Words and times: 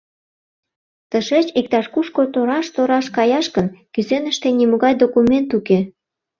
Тышеч 1.09 1.47
иктаж-кушко 1.59 2.21
тораш-тораш 2.33 3.07
каяш 3.15 3.45
гын, 3.55 3.67
кӱсеныште 3.93 4.47
нимогай 4.59 4.93
документ 5.03 5.49
уке. 5.57 5.79